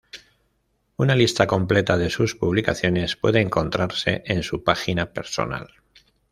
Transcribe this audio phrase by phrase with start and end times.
[0.97, 5.69] Una lista completa de sus publicaciones puede encontrarse en su página personal.